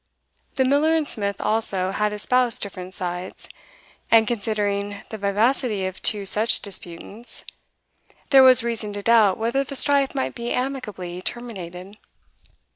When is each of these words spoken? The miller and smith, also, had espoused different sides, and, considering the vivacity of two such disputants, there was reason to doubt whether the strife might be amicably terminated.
The 0.55 0.65
miller 0.65 0.95
and 0.95 1.07
smith, 1.07 1.39
also, 1.39 1.91
had 1.91 2.11
espoused 2.11 2.63
different 2.63 2.95
sides, 2.95 3.47
and, 4.09 4.25
considering 4.27 5.03
the 5.09 5.17
vivacity 5.19 5.85
of 5.85 6.01
two 6.01 6.25
such 6.25 6.59
disputants, 6.59 7.45
there 8.31 8.41
was 8.41 8.63
reason 8.63 8.93
to 8.93 9.03
doubt 9.03 9.37
whether 9.37 9.63
the 9.63 9.75
strife 9.75 10.15
might 10.15 10.33
be 10.33 10.53
amicably 10.53 11.21
terminated. 11.21 11.97